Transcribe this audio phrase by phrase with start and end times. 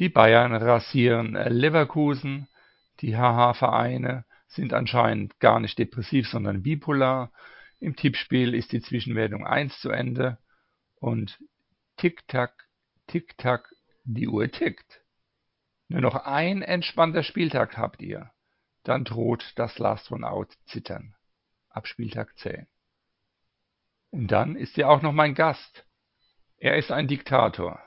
[0.00, 2.48] Die Bayern rasieren Leverkusen,
[3.00, 7.30] die HH-Vereine sind anscheinend gar nicht depressiv, sondern bipolar.
[7.80, 10.38] Im Tippspiel ist die Zwischenwertung 1 zu Ende
[10.94, 11.38] und
[11.98, 12.66] tick-tack,
[13.08, 13.68] tick-tack,
[14.04, 15.02] die Uhr tickt.
[15.88, 18.30] Nur noch ein entspannter Spieltag habt ihr,
[18.84, 21.14] dann droht das Last One Out zittern.
[21.68, 22.66] Ab Spieltag 10.
[24.12, 25.84] Und dann ist er auch noch mein Gast.
[26.56, 27.82] Er ist ein Diktator.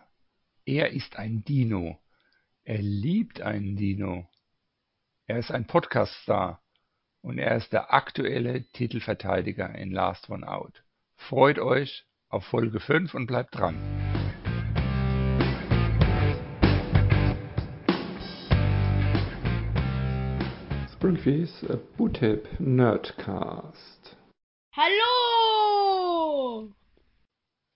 [0.63, 2.02] Er ist ein Dino.
[2.65, 4.25] Er liebt einen Dino.
[5.27, 6.63] Er ist ein Podcast-Star
[7.21, 10.81] und er ist der aktuelle Titelverteidiger in Last One Out.
[11.17, 13.75] Freut euch auf Folge 5 und bleibt dran.
[20.93, 21.65] Springfields
[21.97, 24.15] Bootip Nerdcast.
[24.71, 26.73] Hallo!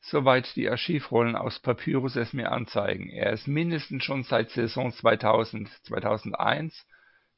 [0.09, 3.09] Soweit die Archivrollen aus Papyrus es mir anzeigen.
[3.09, 6.85] Er ist mindestens schon seit Saison 2000/2001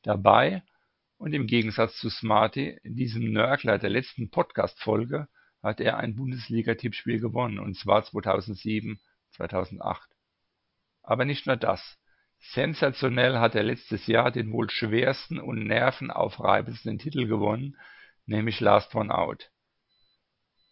[0.04, 0.62] dabei
[1.18, 5.27] und im Gegensatz zu Smarty, diesem Nörgler der letzten Podcast-Folge,
[5.63, 10.08] hat er ein Bundesliga-Tippspiel gewonnen, und zwar 2007/2008.
[11.02, 11.98] Aber nicht nur das.
[12.38, 17.77] Sensationell hat er letztes Jahr den wohl schwersten und nervenaufreibendsten Titel gewonnen,
[18.27, 19.49] nämlich Last One Out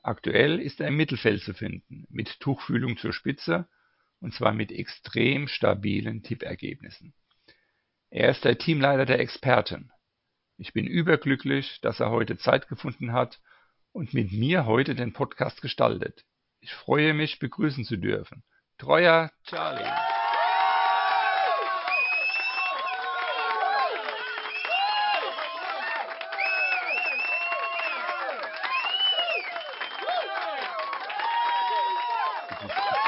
[0.07, 3.67] Aktuell ist er im Mittelfeld zu finden, mit Tuchfühlung zur Spitze,
[4.21, 7.13] und zwar mit extrem stabilen Tippergebnissen.
[8.09, 9.91] Er ist der Teamleiter der Experten.
[10.55, 13.41] Ich bin überglücklich, dass er heute Zeit gefunden hat
[13.91, 16.23] und mit mir heute den Podcast gestaltet.
[16.61, 18.45] Ich freue mich, begrüßen zu dürfen.
[18.77, 20.06] Treuer Charlie.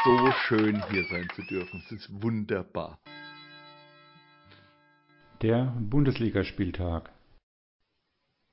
[0.05, 1.81] So schön, hier sein zu dürfen.
[1.85, 2.99] Es ist wunderbar.
[5.41, 7.11] Der Bundesligaspieltag.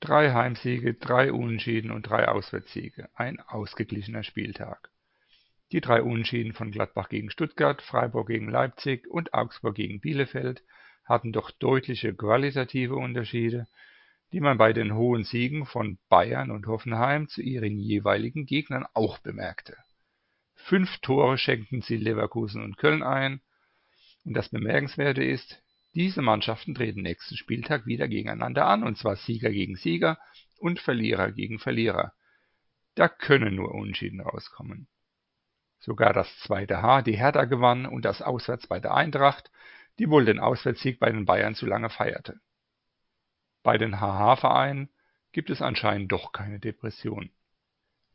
[0.01, 3.09] Drei Heimsiege, drei Unentschieden und drei Auswärtssiege.
[3.15, 4.91] Ein ausgeglichener Spieltag.
[5.73, 10.63] Die drei Unentschieden von Gladbach gegen Stuttgart, Freiburg gegen Leipzig und Augsburg gegen Bielefeld
[11.05, 13.67] hatten doch deutliche qualitative Unterschiede,
[14.33, 19.19] die man bei den hohen Siegen von Bayern und Hoffenheim zu ihren jeweiligen Gegnern auch
[19.19, 19.77] bemerkte
[20.69, 23.41] Fünf Tore schenkten sie Leverkusen und Köln ein,
[24.25, 25.63] und das Bemerkenswerte ist,
[25.95, 30.19] diese Mannschaften treten nächsten Spieltag wieder gegeneinander an, und zwar Sieger gegen Sieger
[30.59, 32.15] und Verlierer gegen Verlierer.
[32.97, 34.89] Da können nur Unentschieden rauskommen.
[35.79, 39.53] Sogar das zweite H, die Hertha gewann und das auswärts bei der Eintracht,
[40.01, 42.41] die wohl den Auswärtssieg bei den Bayern zu lange feierte.
[43.63, 44.89] Bei den HH-Vereinen
[45.31, 47.31] gibt es anscheinend doch keine Depression.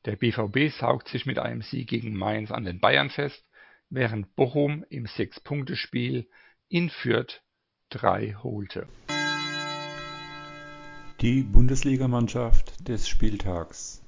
[0.06, 3.46] Der BVB saugt sich mit einem Sieg gegen Mainz an den Bayern fest,
[3.90, 6.28] während Bochum im Sechs-Punkte-Spiel
[6.70, 7.44] in Fürth
[7.90, 8.88] drei holte.
[11.22, 14.01] Die Bundesligamannschaft des Spieltags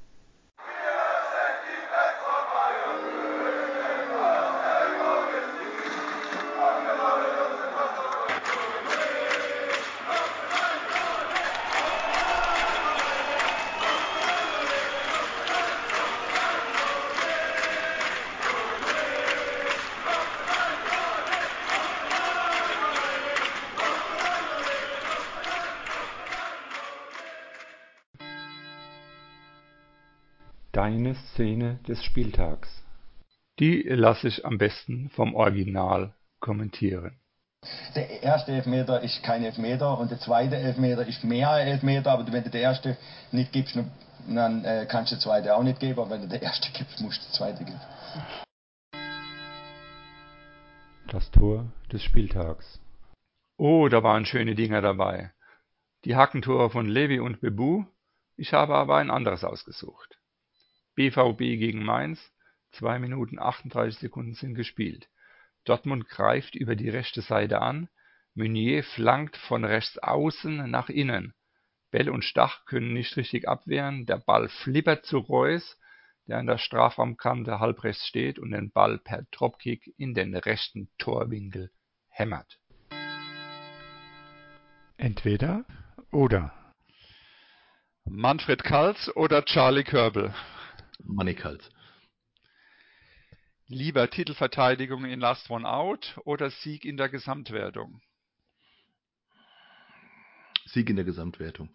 [30.94, 32.70] Deine Szene des Spieltags.
[33.58, 37.20] Die lasse ich am besten vom Original kommentieren.
[37.96, 42.44] Der erste Elfmeter ist kein Elfmeter und der zweite Elfmeter ist mehr Elfmeter, aber wenn
[42.44, 42.96] du den ersten
[43.32, 43.76] nicht gibst,
[44.28, 47.02] dann äh, kannst du den zweiten auch nicht geben, aber wenn du den ersten gibst,
[47.02, 47.82] musst du den zweiten geben.
[51.08, 52.80] Das Tor des Spieltags.
[53.58, 55.32] Oh, da waren schöne Dinger dabei.
[56.06, 57.84] Die Hackentore von Levi und Bebu.
[58.36, 60.20] Ich habe aber ein anderes ausgesucht.
[60.96, 62.20] BVB gegen Mainz,
[62.74, 65.10] 2 Minuten 38 Sekunden sind gespielt.
[65.66, 67.90] Dortmund greift über die rechte Seite an,
[68.36, 71.34] Meunier flankt von rechts außen nach innen.
[71.92, 75.78] Bell und Stach können nicht richtig abwehren, der Ball flippert zu Reus,
[76.28, 81.72] der an der Strafraumkante halbrechts steht und den Ball per Dropkick in den rechten Torwinkel
[82.10, 82.60] hämmert.
[84.98, 85.66] Entweder
[86.12, 86.52] oder.
[88.06, 90.34] Manfred Kals oder Charlie Körbel?
[91.00, 91.70] Mannigalt.
[93.68, 98.02] Lieber Titelverteidigung in Last One Out oder Sieg in der Gesamtwertung?
[100.66, 101.70] Sieg in der Gesamtwertung.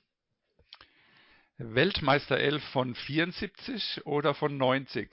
[1.56, 5.08] Weltmeister 11 von 74 oder von 90?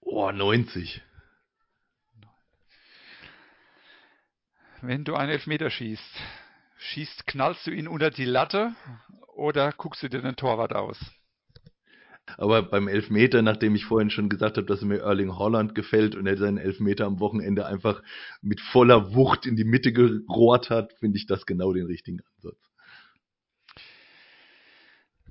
[0.00, 1.02] Oh, 90.
[4.80, 6.20] Wenn du einen Elfmeter schießt,
[6.84, 8.74] schießt, knallst du ihn unter die Latte
[9.34, 10.98] oder guckst du dir den Torwart aus?
[12.36, 16.26] Aber beim Elfmeter, nachdem ich vorhin schon gesagt habe, dass mir Erling Holland gefällt und
[16.26, 18.02] er seinen Elfmeter am Wochenende einfach
[18.40, 22.58] mit voller Wucht in die Mitte gerohrt hat, finde ich das genau den richtigen Ansatz.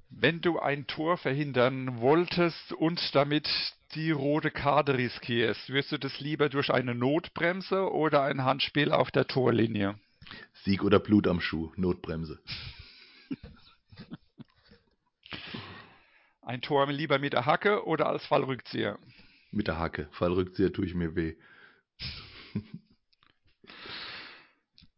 [0.09, 3.49] Wenn du ein Tor verhindern wolltest und damit
[3.95, 9.09] die rote Karte riskierst, wirst du das lieber durch eine Notbremse oder ein Handspiel auf
[9.09, 9.95] der Torlinie?
[10.63, 12.39] Sieg oder Blut am Schuh, Notbremse.
[16.41, 18.99] Ein Tor lieber mit der Hacke oder als Fallrückzieher?
[19.51, 20.09] Mit der Hacke.
[20.11, 21.35] Fallrückzieher tue ich mir weh.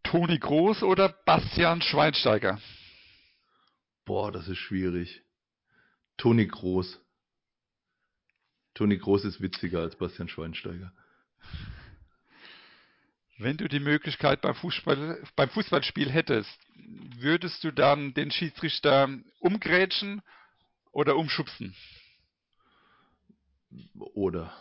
[0.03, 2.59] Toni Groß oder Bastian Schweinsteiger?
[4.05, 5.23] Boah, das ist schwierig.
[6.17, 6.99] Toni Groß.
[8.73, 10.93] Toni Groß ist witziger als Bastian Schweinsteiger.
[13.37, 16.57] Wenn du die Möglichkeit beim, Fußball, beim Fußballspiel hättest,
[17.17, 19.09] würdest du dann den Schiedsrichter
[19.39, 20.21] umgrätschen
[20.91, 21.75] oder umschubsen?
[24.13, 24.53] Oder.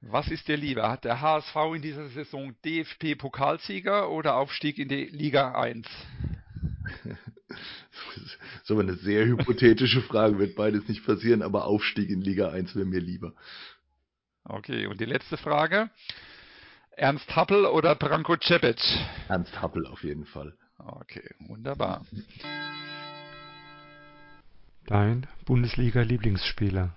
[0.00, 0.88] Was ist dir lieber?
[0.88, 5.88] Hat der HSV in dieser Saison DFB-Pokalsieger oder Aufstieg in die Liga 1?
[7.04, 12.50] das ist aber eine sehr hypothetische Frage, wird beides nicht passieren, aber Aufstieg in Liga
[12.50, 13.32] 1 wäre mir lieber.
[14.44, 15.90] Okay, und die letzte Frage.
[16.98, 18.80] Ernst Happel oder Branko Cepic?
[19.28, 20.54] Ernst Happel auf jeden Fall.
[20.78, 22.06] Okay, wunderbar.
[24.86, 26.94] Dein Bundesliga-Lieblingsspieler?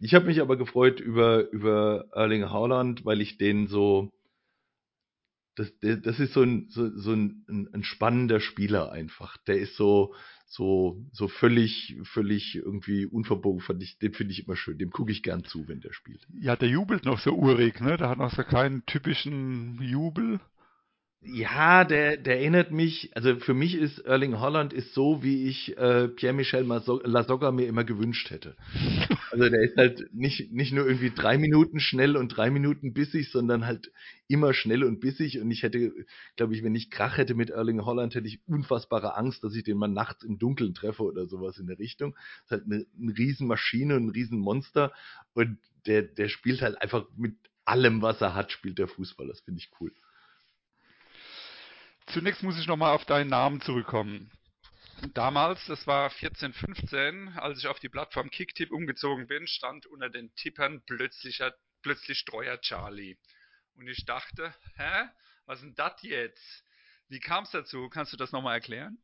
[0.00, 4.10] Ich habe mich aber gefreut über, über Erling Haaland, weil ich den so.
[5.56, 9.36] Das, das ist so ein, so, so ein, ein spannender Spieler einfach.
[9.38, 10.14] Der ist so,
[10.46, 13.60] so, so völlig, völlig irgendwie unverbogen.
[13.60, 14.78] Fand ich, den finde ich immer schön.
[14.78, 16.26] Dem gucke ich gern zu, wenn der spielt.
[16.40, 17.96] Ja, der jubelt noch so urig, ne?
[17.96, 20.40] Der hat noch so keinen typischen Jubel.
[21.28, 25.76] Ja, der, der erinnert mich, also für mich ist Erling Holland ist so, wie ich
[25.76, 28.56] äh, Pierre-Michel Lasogga mir immer gewünscht hätte.
[29.32, 33.30] Also der ist halt nicht, nicht nur irgendwie drei Minuten schnell und drei Minuten bissig,
[33.30, 33.90] sondern halt
[34.28, 35.40] immer schnell und bissig.
[35.40, 35.92] Und ich hätte,
[36.36, 39.64] glaube ich, wenn ich Krach hätte mit Erling Holland, hätte ich unfassbare Angst, dass ich
[39.64, 42.16] den mal nachts im Dunkeln treffe oder sowas in der Richtung.
[42.44, 44.92] ist halt eine, eine Riesenmaschine, ein Riesenmonster.
[45.34, 47.34] Und der, der spielt halt einfach mit
[47.66, 49.26] allem, was er hat, spielt der Fußball.
[49.26, 49.92] Das finde ich cool.
[52.06, 54.30] Zunächst muss ich nochmal auf deinen Namen zurückkommen.
[55.12, 60.34] Damals, das war 1415, als ich auf die Plattform Kicktip umgezogen bin, stand unter den
[60.36, 63.16] Tippern plötzlicher, plötzlich Treuer Charlie.
[63.74, 65.08] Und ich dachte, hä?
[65.44, 66.64] Was ist denn das jetzt?
[67.08, 67.88] Wie kam es dazu?
[67.88, 68.98] Kannst du das nochmal erklären?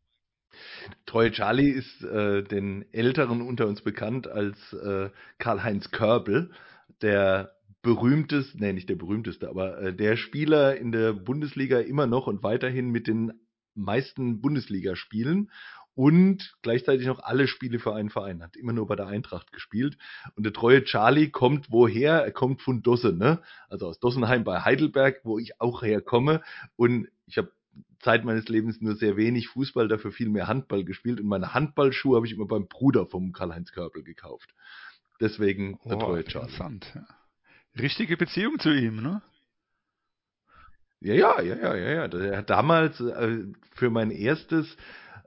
[1.06, 6.52] Treue Charlie ist äh, den Älteren unter uns bekannt als äh, Karl-Heinz Körbel,
[7.00, 12.29] der berühmteste, nee, nicht der berühmteste, aber äh, der Spieler in der Bundesliga immer noch
[12.29, 13.32] und weiterhin mit den
[13.75, 15.50] meisten Bundesligaspielen
[15.94, 18.43] und gleichzeitig noch alle Spiele für einen Verein.
[18.43, 19.99] Hat immer nur bei der Eintracht gespielt.
[20.37, 22.25] Und der treue Charlie kommt woher?
[22.25, 23.43] Er kommt von Dossen, ne?
[23.69, 26.40] Also aus Dossenheim bei Heidelberg, wo ich auch herkomme.
[26.76, 27.52] Und ich habe
[28.00, 31.20] Zeit meines Lebens nur sehr wenig Fußball, dafür viel mehr Handball gespielt.
[31.20, 34.55] Und meine Handballschuhe habe ich immer beim Bruder vom Karl-Heinz Körbel gekauft.
[35.20, 36.49] Deswegen der oh, treue Charlie.
[36.49, 37.06] Interessant, ja
[37.78, 39.22] richtige Beziehung zu ihm, ne?
[41.00, 42.19] Ja, ja, ja, ja, ja, ja.
[42.19, 44.76] Er hat damals äh, für mein erstes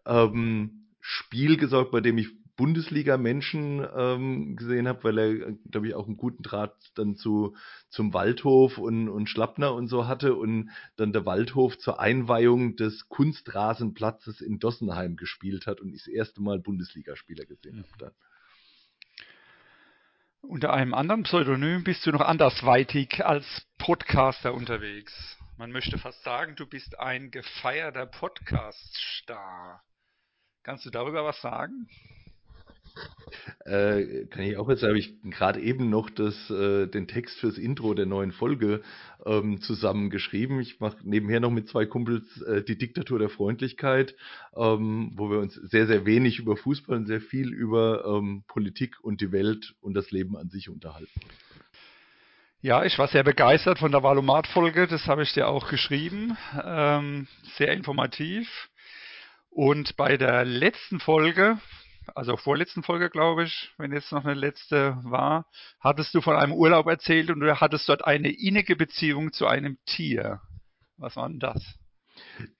[0.05, 6.07] ähm, Spiel gesorgt, bei dem ich Bundesliga-Menschen ähm, gesehen habe, weil er, glaube ich, auch
[6.07, 7.55] einen guten Draht dann zu
[7.89, 13.09] zum Waldhof und, und Schlappner und so hatte und dann der Waldhof zur Einweihung des
[13.09, 18.11] Kunstrasenplatzes in Dossenheim gespielt hat und ich das erste Mal Bundesligaspieler gesehen habe dann.
[20.47, 25.37] Unter einem anderen Pseudonym bist du noch andersweitig als Podcaster unterwegs.
[25.57, 29.83] Man möchte fast sagen, du bist ein gefeierter Podcast-Star.
[30.63, 31.87] Kannst du darüber was sagen?
[33.65, 37.57] Äh, kann ich auch jetzt, habe ich gerade eben noch das, äh, den Text fürs
[37.57, 38.81] Intro der neuen Folge
[39.25, 40.59] ähm, zusammengeschrieben.
[40.59, 44.15] Ich mache nebenher noch mit zwei Kumpels äh, die Diktatur der Freundlichkeit,
[44.55, 49.03] ähm, wo wir uns sehr, sehr wenig über Fußball und sehr viel über ähm, Politik
[49.03, 51.19] und die Welt und das Leben an sich unterhalten.
[52.61, 56.35] Ja, ich war sehr begeistert von der Valomat-Folge, das habe ich dir auch geschrieben.
[56.63, 58.69] Ähm, sehr informativ.
[59.51, 61.59] Und bei der letzten Folge
[62.13, 65.47] also vorletzten Folge, glaube ich, wenn jetzt noch eine letzte war,
[65.79, 69.77] hattest du von einem Urlaub erzählt und du hattest dort eine innige Beziehung zu einem
[69.85, 70.41] Tier.
[70.97, 71.63] Was war denn das?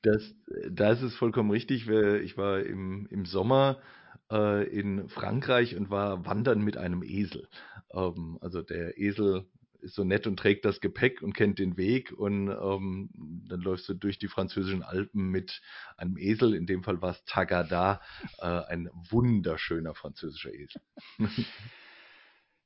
[0.02, 0.34] Das,
[0.70, 1.88] das ist vollkommen richtig.
[1.88, 3.80] Ich war im, im Sommer
[4.32, 7.48] äh, in Frankreich und war wandern mit einem Esel.
[7.94, 9.46] Ähm, also der Esel
[9.86, 13.10] ist so nett und trägt das Gepäck und kennt den Weg und ähm,
[13.48, 15.62] dann läufst du durch die französischen Alpen mit
[15.96, 18.02] einem Esel, in dem Fall war es Tagada,
[18.40, 20.82] äh, ein wunderschöner französischer Esel.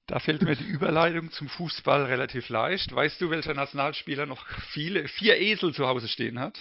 [0.07, 2.95] Da fällt mir die Überleitung zum Fußball relativ leicht.
[2.95, 6.57] Weißt du, welcher Nationalspieler noch viele, vier Esel zu Hause stehen hat?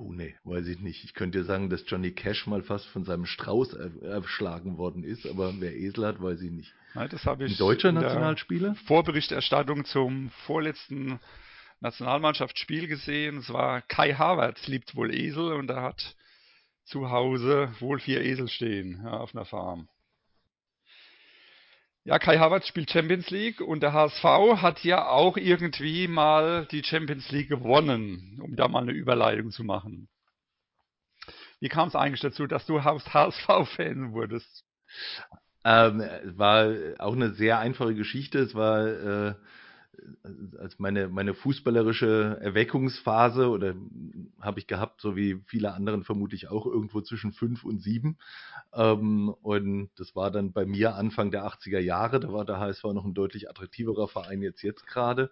[0.00, 1.04] Oh nee, weiß ich nicht.
[1.04, 5.26] Ich könnte dir sagen, dass Johnny Cash mal fast von seinem Strauß erschlagen worden ist,
[5.26, 6.72] aber wer Esel hat, weiß ich nicht.
[6.94, 8.76] Nein, das habe ich Ein deutscher Nationalspieler?
[8.86, 11.20] Vorberichterstattung zum vorletzten
[11.80, 13.36] Nationalmannschaftsspiel gesehen.
[13.38, 16.16] Es war Kai Havertz, liebt wohl Esel und er hat
[16.84, 19.86] zu Hause wohl vier Esel stehen ja, auf einer Farm.
[22.04, 24.24] Ja, Kai Havertz spielt Champions League und der HSV
[24.62, 29.64] hat ja auch irgendwie mal die Champions League gewonnen, um da mal eine Überleitung zu
[29.64, 30.08] machen.
[31.60, 34.64] Wie kam es eigentlich dazu, dass du HSV-Fan wurdest?
[35.62, 36.02] Ähm,
[36.36, 38.38] war auch eine sehr einfache Geschichte.
[38.38, 39.34] Es war äh,
[40.58, 43.74] als meine, meine fußballerische Erweckungsphase oder
[44.40, 48.18] habe ich gehabt, so wie viele anderen vermutlich auch irgendwo zwischen fünf und sieben.
[48.72, 52.20] Ähm, und das war dann bei mir Anfang der 80er Jahre.
[52.20, 55.30] Da war der HSV noch ein deutlich attraktiverer Verein jetzt jetzt gerade.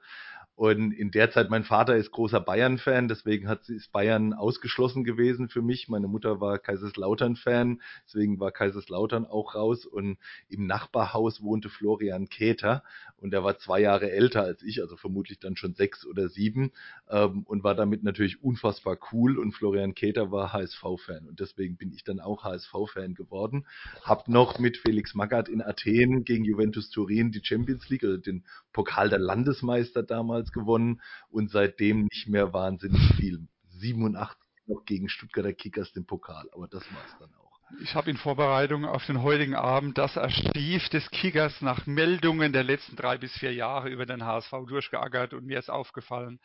[0.59, 5.49] Und in der Zeit, mein Vater ist großer Bayern-Fan, deswegen hat, ist Bayern ausgeschlossen gewesen
[5.49, 5.89] für mich.
[5.89, 9.87] Meine Mutter war Kaiserslautern-Fan, deswegen war Kaiserslautern auch raus.
[9.87, 12.83] Und im Nachbarhaus wohnte Florian Keter
[13.19, 16.73] und er war zwei Jahre älter als ich, also vermutlich dann schon sechs oder sieben
[17.09, 19.39] ähm, und war damit natürlich unfassbar cool.
[19.39, 23.65] Und Florian Keter war HSV-Fan und deswegen bin ich dann auch HSV-Fan geworden.
[24.03, 28.45] Hab noch mit Felix Magath in Athen gegen Juventus Turin die Champions League, also den
[28.79, 33.49] Pokal der Landesmeister damals gewonnen und seitdem nicht mehr wahnsinnig viel.
[33.71, 37.59] 87 noch gegen Stuttgarter Kickers den Pokal, aber das war es dann auch.
[37.83, 42.63] Ich habe in Vorbereitung auf den heutigen Abend das Archiv des Kickers nach Meldungen der
[42.63, 46.39] letzten drei bis vier Jahre über den HSV durchgeackert und mir ist aufgefallen,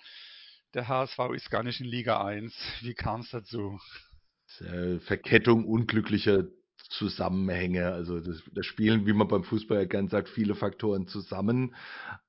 [0.73, 2.51] der HSV ist gar nicht in Liga 1.
[2.81, 3.79] Wie kam es dazu?
[4.59, 6.45] Äh, Verkettung unglücklicher
[6.97, 7.91] Zusammenhänge.
[7.91, 11.75] Also das, das spielen, wie man beim Fußball ja gern sagt, viele Faktoren zusammen.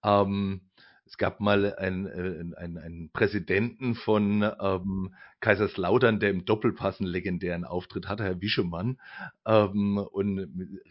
[0.03, 0.63] Ähm,
[1.07, 7.11] es gab mal einen, äh, einen, einen Präsidenten von ähm, Kaiserslautern, der im Doppelpass einen
[7.11, 8.99] legendären Auftritt hatte, Herr Wischemann,
[9.47, 10.49] ähm, und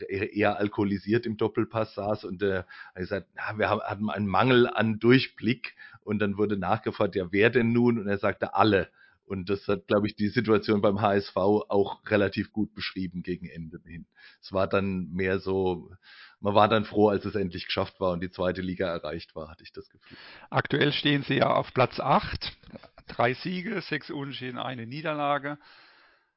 [0.07, 4.67] eher alkoholisiert im Doppelpass saß und der hat gesagt, na, wir haben, hatten einen Mangel
[4.67, 7.99] an Durchblick und dann wurde nachgefragt, ja, wer denn nun?
[7.99, 8.89] Und er sagte, alle.
[9.25, 13.79] Und das hat, glaube ich, die Situation beim HSV auch relativ gut beschrieben gegen Ende
[13.85, 14.05] hin.
[14.41, 15.91] Es war dann mehr so,
[16.39, 19.49] man war dann froh, als es endlich geschafft war und die zweite Liga erreicht war,
[19.49, 20.17] hatte ich das Gefühl.
[20.49, 22.51] Aktuell stehen sie ja auf Platz 8.
[23.07, 25.57] Drei Siege, sechs Unentschieden, eine Niederlage.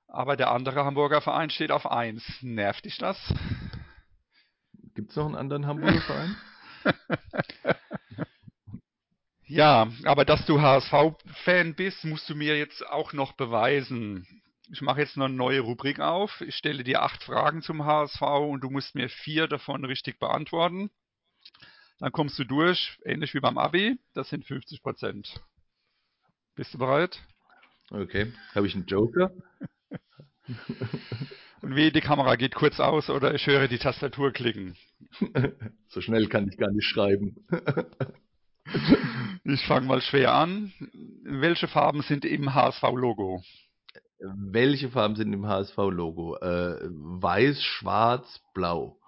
[0.08, 2.22] Aber der andere Hamburger Verein steht auf 1.
[2.42, 3.18] Nervt dich das?
[4.94, 6.36] Gibt es noch einen anderen Hamburger Verein?
[9.48, 14.26] Ja, aber dass du HSV-Fan bist, musst du mir jetzt auch noch beweisen.
[14.72, 16.40] Ich mache jetzt noch eine neue Rubrik auf.
[16.40, 20.90] Ich stelle dir acht Fragen zum HSV und du musst mir vier davon richtig beantworten.
[22.00, 23.98] Dann kommst du durch, ähnlich wie beim Abi.
[24.14, 25.40] Das sind 50 Prozent.
[26.56, 27.22] Bist du bereit?
[27.90, 28.32] Okay.
[28.54, 29.30] Habe ich einen Joker?
[31.62, 34.76] Und wie die Kamera geht kurz aus oder ich höre die Tastatur klicken.
[35.88, 37.46] so schnell kann ich gar nicht schreiben.
[39.48, 40.72] Ich fange mal schwer an.
[41.22, 43.40] Welche Farben sind im HSV-Logo?
[44.18, 46.36] Welche Farben sind im HSV-Logo?
[46.38, 48.98] Äh, weiß, schwarz, blau.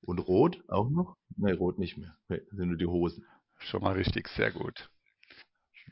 [0.00, 1.14] Und rot auch noch?
[1.36, 2.16] Nein, rot nicht mehr.
[2.28, 3.26] Nee, sind nur die Hosen.
[3.58, 4.88] Schon mal richtig, sehr gut.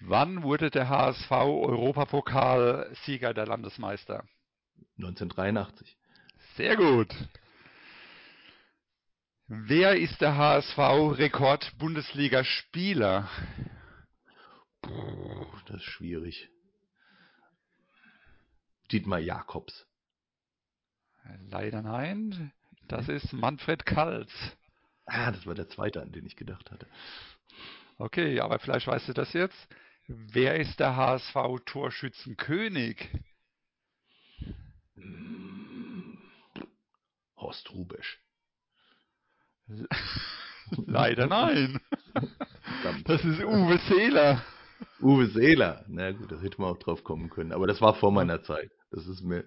[0.01, 4.25] Wann wurde der HSV Europapokal-Sieger der Landesmeister?
[4.97, 5.99] 1983.
[6.57, 7.15] Sehr gut.
[9.51, 13.31] Wer ist der HSV-Rekord-Bundesliga-Spieler?
[14.83, 16.51] Das ist schwierig.
[18.93, 19.87] Dietmar Jakobs.
[21.49, 22.53] Leider nein.
[22.89, 24.31] Das ist Manfred Kals.
[25.07, 26.87] Ah, das war der zweite, an den ich gedacht hatte.
[27.97, 29.57] Okay, aber vielleicht weißt du das jetzt.
[30.09, 33.09] Wer ist der HSV-Torschützenkönig?
[37.37, 38.21] Horst Rubesch.
[40.87, 41.81] Leider nein.
[43.05, 44.43] Das ist Uwe Seeler.
[45.01, 45.85] Uwe Seeler.
[45.89, 47.53] Na gut, da hätte man auch drauf kommen können.
[47.53, 48.71] Aber das war vor meiner Zeit.
[48.91, 49.45] Das ist mir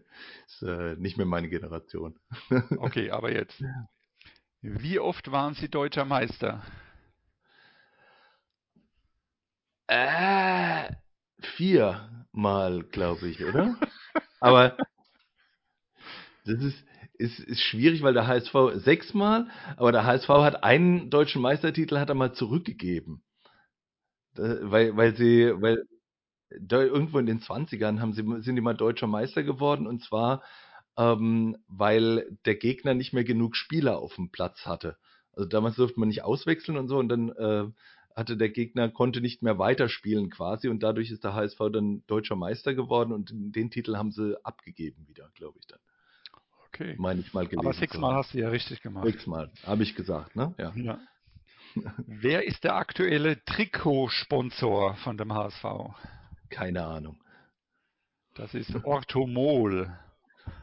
[0.47, 2.19] ist, äh, nicht mehr meine Generation.
[2.77, 3.63] Okay, aber jetzt.
[4.61, 6.61] Wie oft waren Sie deutscher Meister?
[9.87, 10.93] Äh,
[11.39, 13.75] viermal, glaube ich, oder?
[14.39, 14.77] Aber
[16.45, 16.85] das ist,
[17.21, 19.47] ist, ist schwierig, weil der HSV sechsmal,
[19.77, 23.23] aber der HSV hat einen deutschen Meistertitel hat er mal zurückgegeben.
[24.33, 25.85] Weil, weil sie, weil
[26.69, 30.41] irgendwo in den 20ern haben sie, sind die mal deutscher Meister geworden und zwar,
[30.97, 34.97] ähm, weil der Gegner nicht mehr genug Spieler auf dem Platz hatte.
[35.33, 37.67] Also damals durfte man nicht auswechseln und so und dann äh,
[38.15, 42.35] hatte der Gegner, konnte nicht mehr weiterspielen quasi und dadurch ist der HSV dann deutscher
[42.35, 45.79] Meister geworden und den Titel haben sie abgegeben wieder, glaube ich dann.
[46.81, 46.95] Okay.
[46.97, 47.59] Meine ich mal gelesen.
[47.59, 49.05] Aber sechsmal hast du ja richtig gemacht.
[49.05, 50.53] Sechsmal, habe ich gesagt, ne?
[50.57, 50.71] Ja.
[50.75, 50.99] ja.
[52.07, 55.65] Wer ist der aktuelle Trikotsponsor von dem HSV?
[56.49, 57.17] Keine Ahnung.
[58.35, 59.95] Das ist Orthomol.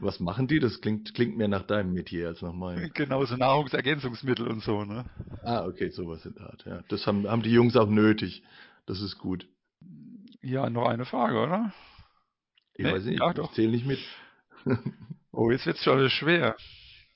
[0.01, 0.59] Was machen die?
[0.59, 2.91] Das klingt, klingt mehr nach deinem Metier als nach meinem.
[2.93, 5.05] Genau, so Nahrungsergänzungsmittel und so, ne?
[5.43, 6.81] Ah, okay, sowas in der Art, ja.
[6.89, 8.43] Das haben, haben die Jungs auch nötig.
[8.85, 9.47] Das ist gut.
[10.41, 11.73] Ja, noch eine Frage, oder?
[12.73, 13.99] Ich nee, weiß nicht, ja, ich zähle nicht mit.
[15.31, 16.55] oh, jetzt wird es schon schwer.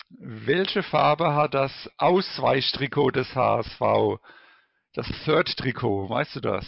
[0.10, 4.20] Welche Farbe hat das Ausweichtrikot des HSV?
[4.93, 6.65] Das Third-Trikot, weißt du das?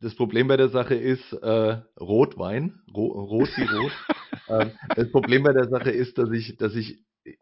[0.00, 3.92] Das Problem bei der Sache ist äh, Rotwein, Ro rot wie rot.
[4.48, 6.98] ähm, das Problem bei der Sache ist, dass ich, dass ich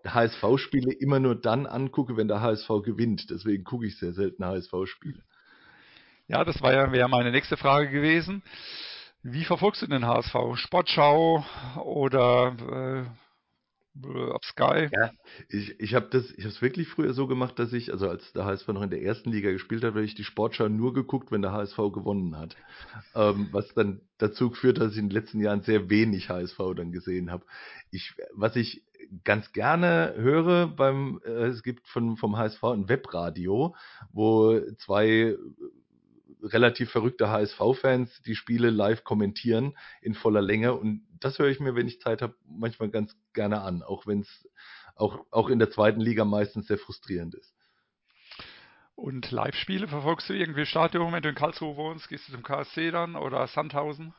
[0.06, 3.30] HSV-Spiele immer nur dann angucke, wenn der HSV gewinnt.
[3.30, 5.22] Deswegen gucke ich sehr selten HSV-Spiele.
[6.28, 8.42] Ja, das war ja, wäre meine nächste Frage gewesen.
[9.22, 10.34] Wie verfolgst du den HSV?
[10.56, 11.44] Sportschau
[11.76, 14.88] oder äh, äh, auf Sky.
[14.92, 15.10] Ja,
[15.48, 18.32] ich, ich habe das, ich habe es wirklich früher so gemacht, dass ich, also als
[18.32, 21.30] der HSV noch in der ersten Liga gespielt hat, habe ich die Sportschau nur geguckt,
[21.30, 22.56] wenn der HSV gewonnen hat.
[23.14, 26.92] Ähm, was dann dazu geführt dass ich in den letzten Jahren sehr wenig HSV dann
[26.92, 27.44] gesehen habe.
[27.90, 28.82] Ich, was ich
[29.24, 33.74] ganz gerne höre beim, äh, es gibt von, vom HSV ein Webradio,
[34.12, 35.36] wo zwei
[36.42, 40.74] relativ verrückte HSV-Fans die Spiele live kommentieren in voller Länge.
[40.74, 44.20] Und das höre ich mir, wenn ich Zeit habe, manchmal ganz gerne an, auch wenn
[44.20, 44.48] es
[44.96, 47.54] auch, auch in der zweiten Liga meistens sehr frustrierend ist.
[48.94, 52.08] Und Live-Spiele verfolgst du irgendwie Stadion, wenn du in Karlsruhe wohnst?
[52.08, 54.14] Gehst du zum KSC dann oder Sandhausen?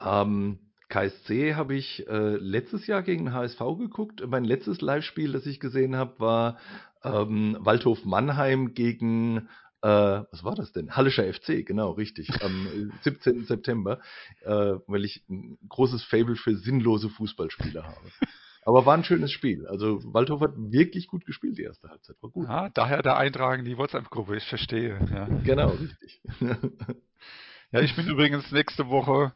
[0.00, 4.22] Ähm, KSC habe ich äh, letztes Jahr gegen HSV geguckt.
[4.26, 6.58] Mein letztes Live-Spiel, das ich gesehen habe, war
[7.02, 9.48] ähm, Waldhof Mannheim gegen
[9.86, 10.96] äh, was war das denn?
[10.96, 12.42] Hallischer FC, genau, richtig.
[12.42, 13.44] Am 17.
[13.44, 14.00] September,
[14.44, 18.10] äh, weil ich ein großes Fable für sinnlose Fußballspiele habe.
[18.62, 19.64] Aber war ein schönes Spiel.
[19.68, 22.16] Also Waldhof hat wirklich gut gespielt, die erste Halbzeit.
[22.20, 22.48] War gut.
[22.48, 24.98] Ah, daher der Eintragen die WhatsApp-Gruppe, ich verstehe.
[25.08, 25.28] Ja.
[25.44, 26.20] Genau, richtig.
[27.70, 29.32] ja, ich bin übrigens nächste Woche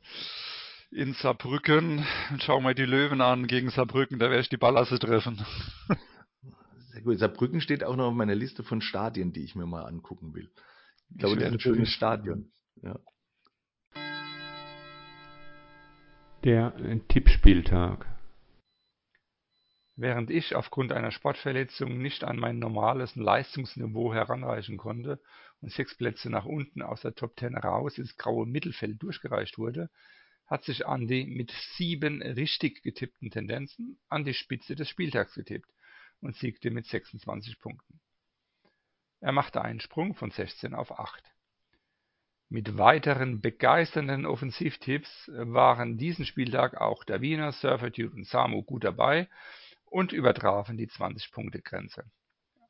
[0.91, 4.99] in Saarbrücken und schau mal die Löwen an gegen Saarbrücken, da werde ich die Ballasse
[4.99, 5.39] treffen.
[7.01, 7.19] Sehr gut.
[7.19, 10.51] Saarbrücken steht auch noch auf meiner Liste von Stadien, die ich mir mal angucken will.
[11.11, 12.53] Ich glaube, das ist ein schönes Stadion.
[12.83, 12.99] Ja.
[16.45, 18.07] Der äh, Tippspieltag.
[19.97, 25.21] Während ich aufgrund einer Sportverletzung nicht an mein normales Leistungsniveau heranreichen konnte
[25.63, 29.89] und sechs Plätze nach unten aus der Top Ten raus ins graue Mittelfeld durchgereicht wurde,
[30.47, 35.71] hat sich Andi mit sieben richtig getippten Tendenzen an die Spitze des Spieltags getippt
[36.21, 38.01] und siegte mit 26 Punkten.
[39.21, 41.23] Er machte einen Sprung von 16 auf 8.
[42.49, 49.29] Mit weiteren begeisternden Offensivtipps waren diesen Spieltag auch der Wiener, Surfertube und Samu gut dabei
[49.85, 52.05] und übertrafen die 20-Punkte-Grenze.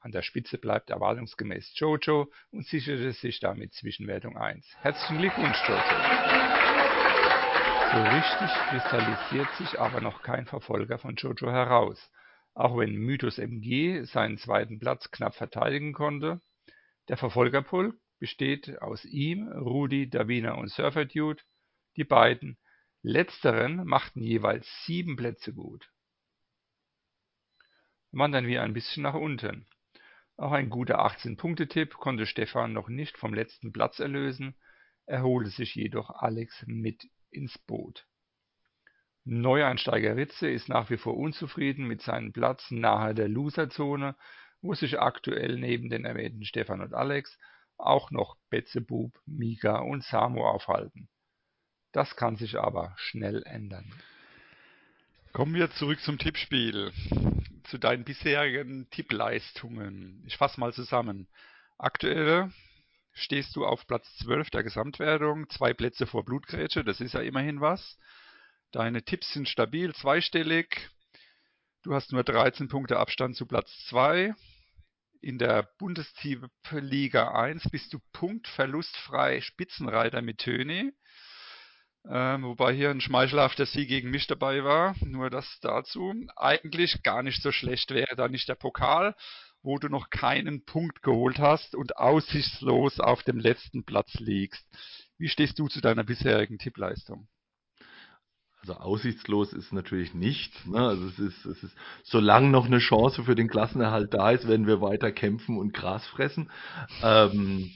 [0.01, 4.67] An der Spitze bleibt erwartungsgemäß Jojo und sicherte sich damit Zwischenwertung 1.
[4.81, 5.81] Herzlichen Glückwunsch, Jojo!
[7.93, 12.11] So richtig kristallisiert sich aber noch kein Verfolger von Jojo heraus
[12.55, 16.41] auch wenn Mythos MG seinen zweiten Platz knapp verteidigen konnte.
[17.09, 21.43] Der Verfolgerpulk besteht aus ihm, Rudi, Davina und Surfer Dude.
[21.97, 22.59] Die beiden
[23.03, 25.91] letzteren machten jeweils sieben Plätze gut.
[28.13, 29.67] Wandern wir ein bisschen nach unten.
[30.37, 34.57] Auch ein guter 18-Punkte-Tipp konnte Stefan noch nicht vom letzten Platz erlösen,
[35.11, 38.07] er holte sich jedoch Alex mit ins Boot.
[39.33, 44.16] Neueinsteiger Ritze ist nach wie vor unzufrieden mit seinem Platz nahe der Loserzone,
[44.61, 47.38] wo sich aktuell neben den erwähnten Stefan und Alex
[47.77, 51.09] auch noch Betzebub, Mika und Samu aufhalten.
[51.93, 53.95] Das kann sich aber schnell ändern.
[55.33, 56.90] Kommen wir zurück zum Tippspiel.
[57.62, 60.25] Zu deinen bisherigen Tippleistungen.
[60.27, 61.29] Ich fasse mal zusammen.
[61.79, 62.51] Aktuell
[63.12, 67.61] stehst du auf Platz 12 der Gesamtwertung, zwei Plätze vor Blutgrätsche, das ist ja immerhin
[67.61, 67.97] was.
[68.72, 70.90] Deine Tipps sind stabil, zweistellig.
[71.83, 74.33] Du hast nur 13 Punkte Abstand zu Platz 2.
[75.20, 80.92] In der Bundesliga 1 bist du punktverlustfrei Spitzenreiter mit Töni.
[82.09, 84.94] Ähm, wobei hier ein schmeichelhafter Sieg gegen mich dabei war.
[85.00, 86.14] Nur das dazu.
[86.37, 89.16] Eigentlich gar nicht so schlecht wäre da nicht der Pokal,
[89.62, 94.64] wo du noch keinen Punkt geholt hast und aussichtslos auf dem letzten Platz liegst.
[95.18, 97.28] Wie stehst du zu deiner bisherigen Tippleistung?
[98.61, 100.66] Also aussichtslos ist natürlich nichts.
[100.66, 100.79] Ne?
[100.79, 104.66] Also es ist, es ist, solange noch eine Chance für den Klassenerhalt da ist, werden
[104.66, 106.51] wir weiter kämpfen und Gras fressen.
[107.03, 107.70] Ähm,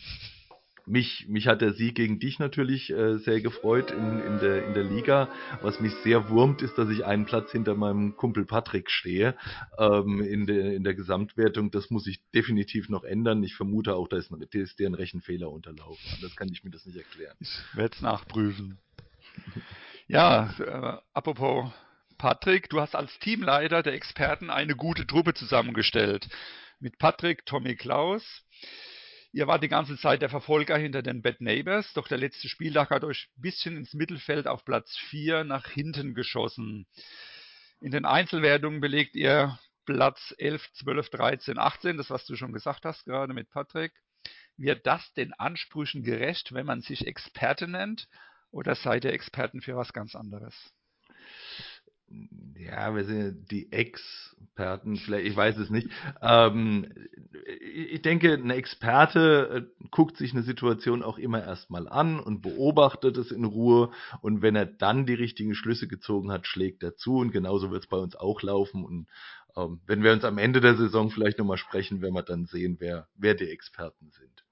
[0.87, 4.75] mich, mich hat der Sieg gegen dich natürlich äh, sehr gefreut in, in, der, in
[4.75, 5.31] der Liga.
[5.63, 9.35] Was mich sehr wurmt, ist, dass ich einen Platz hinter meinem Kumpel Patrick stehe
[9.79, 11.71] ähm, in, der, in der Gesamtwertung.
[11.71, 13.43] Das muss ich definitiv noch ändern.
[13.43, 16.19] Ich vermute auch, da ist, da ist dir ein Rechenfehler unterlaufen.
[16.21, 17.37] Das kann ich mir das nicht erklären.
[17.41, 18.79] Ich werde es nachprüfen.
[20.07, 21.73] Ja, äh, apropos
[22.19, 26.29] Patrick, du hast als Teamleiter der Experten eine gute Truppe zusammengestellt.
[26.79, 28.23] Mit Patrick, Tommy Klaus.
[29.33, 32.91] Ihr wart die ganze Zeit der Verfolger hinter den Bad Neighbors, doch der letzte Spieltag
[32.91, 36.87] hat euch ein bisschen ins Mittelfeld auf Platz 4 nach hinten geschossen.
[37.81, 42.85] In den Einzelwertungen belegt ihr Platz 11, 12, 13, 18, das was du schon gesagt
[42.85, 43.93] hast gerade mit Patrick.
[44.59, 48.07] Wird das den Ansprüchen gerecht, wenn man sich Experte nennt?
[48.55, 50.55] Oder seid ihr Experten für was ganz anderes?
[52.57, 55.89] Ja, wir sind die Experten, vielleicht, ich weiß es nicht.
[56.23, 56.87] Ähm,
[57.61, 63.17] ich denke, ein Experte äh, guckt sich eine Situation auch immer erstmal an und beobachtet
[63.17, 63.91] es in Ruhe.
[64.21, 67.17] Und wenn er dann die richtigen Schlüsse gezogen hat, schlägt er zu.
[67.17, 68.85] Und genauso wird es bei uns auch laufen.
[68.85, 69.09] Und
[69.57, 72.77] ähm, wenn wir uns am Ende der Saison vielleicht nochmal sprechen, werden wir dann sehen,
[72.79, 74.44] wer, wer die Experten sind.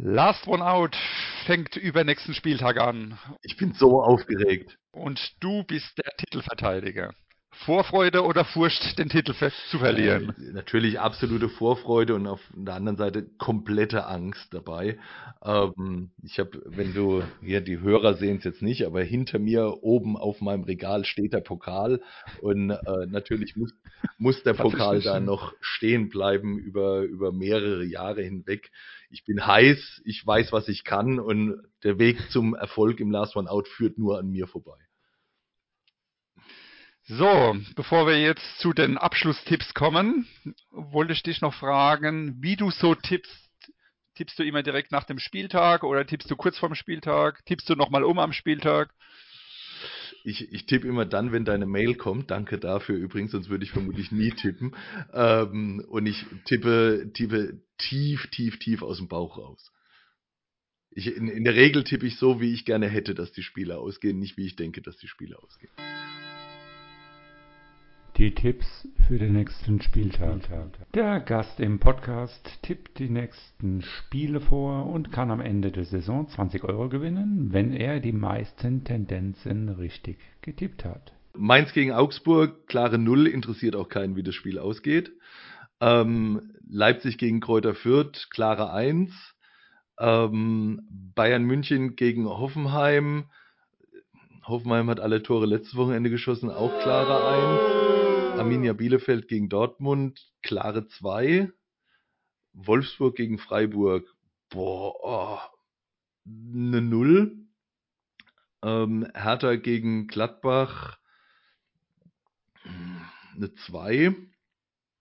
[0.00, 0.96] Last One Out
[1.44, 3.18] fängt übernächsten Spieltag an.
[3.42, 4.78] Ich bin so aufgeregt.
[4.92, 7.14] Und du bist der Titelverteidiger.
[7.50, 10.34] Vorfreude oder Furcht, den Titel zu verlieren?
[10.38, 14.98] Äh, natürlich absolute Vorfreude und auf der anderen Seite komplette Angst dabei.
[15.42, 19.82] Ähm, ich habe, wenn du, hier die Hörer sehen es jetzt nicht, aber hinter mir
[19.82, 22.00] oben auf meinem Regal steht der Pokal
[22.40, 23.72] und äh, natürlich muss,
[24.18, 28.70] muss der Pokal da noch stehen bleiben über, über mehrere Jahre hinweg.
[29.10, 33.36] Ich bin heiß, ich weiß, was ich kann und der Weg zum Erfolg im Last
[33.36, 34.76] One Out führt nur an mir vorbei.
[37.10, 40.28] So, bevor wir jetzt zu den Abschlusstipps kommen,
[40.70, 43.48] wollte ich dich noch fragen, wie du so tippst.
[44.14, 47.42] Tippst du immer direkt nach dem Spieltag oder tippst du kurz vorm Spieltag?
[47.46, 48.92] Tippst du nochmal um am Spieltag?
[50.22, 52.30] Ich, ich tippe immer dann, wenn deine Mail kommt.
[52.30, 54.76] Danke dafür übrigens, sonst würde ich vermutlich nie tippen.
[55.14, 59.72] Ähm, und ich tippe, tippe tief, tief, tief aus dem Bauch raus.
[60.90, 63.78] Ich, in, in der Regel tippe ich so, wie ich gerne hätte, dass die Spiele
[63.78, 65.72] ausgehen, nicht wie ich denke, dass die Spiele ausgehen.
[68.18, 68.66] Die Tipps
[69.06, 70.40] für den nächsten Spieltag.
[70.92, 76.26] Der Gast im Podcast tippt die nächsten Spiele vor und kann am Ende der Saison
[76.26, 81.12] 20 Euro gewinnen, wenn er die meisten Tendenzen richtig getippt hat.
[81.32, 85.12] Mainz gegen Augsburg, klare Null, interessiert auch keinen, wie das Spiel ausgeht.
[85.80, 89.12] Ähm, Leipzig gegen Kräuter Fürth, klare Eins.
[90.00, 90.82] Ähm,
[91.14, 93.26] Bayern München gegen Hoffenheim.
[94.44, 97.97] Hoffenheim hat alle Tore letztes Wochenende geschossen, auch klare Eins.
[98.38, 101.50] Arminia Bielefeld gegen Dortmund, klare 2.
[102.52, 104.06] Wolfsburg gegen Freiburg,
[104.48, 105.38] boah, oh,
[106.24, 107.36] eine 0.
[108.62, 110.98] Ähm, Hertha gegen Gladbach,
[113.34, 114.14] eine 2.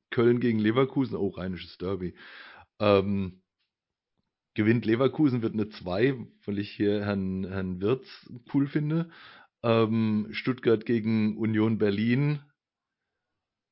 [0.09, 2.15] Köln gegen Leverkusen, oh, rheinisches Derby.
[2.79, 3.43] Ähm,
[4.55, 8.07] gewinnt Leverkusen, wird eine 2, weil ich hier Herrn, Herrn Wirz
[8.51, 9.11] cool finde.
[9.61, 12.39] Ähm, Stuttgart gegen Union Berlin,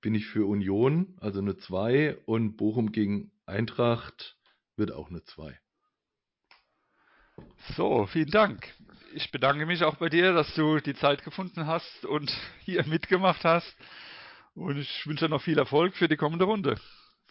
[0.05, 4.37] bin ich für Union, also eine 2 und Bochum gegen Eintracht
[4.75, 5.59] wird auch eine 2.
[7.75, 8.71] So, vielen Dank.
[9.15, 13.43] Ich bedanke mich auch bei dir, dass du die Zeit gefunden hast und hier mitgemacht
[13.43, 13.75] hast.
[14.53, 16.79] Und ich wünsche noch viel Erfolg für die kommende Runde.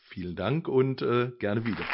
[0.08, 1.84] Vielen Dank und äh, gerne wieder.